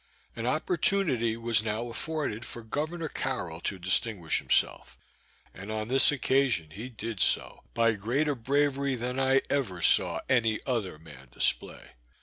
[0.35, 4.97] An opportunity was now afforded for Governor Carroll to distinguish himself,
[5.53, 10.59] and on this occasion he did so, by greater bravery than I ever saw any
[10.65, 11.91] other man display.